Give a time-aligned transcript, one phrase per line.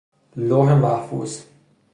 [0.37, 1.43] لوح محفوظ